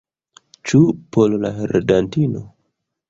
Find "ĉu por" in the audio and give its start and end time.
0.71-1.35